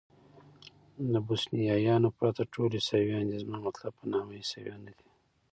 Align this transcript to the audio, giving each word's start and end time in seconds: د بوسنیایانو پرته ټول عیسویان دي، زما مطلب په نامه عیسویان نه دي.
د 1.11 1.13
بوسنیایانو 1.27 2.09
پرته 2.17 2.41
ټول 2.53 2.69
عیسویان 2.79 3.23
دي، 3.29 3.37
زما 3.43 3.57
مطلب 3.67 3.91
په 3.99 4.05
نامه 4.13 4.33
عیسویان 4.41 4.79
نه 4.87 4.93
دي. 4.97 5.07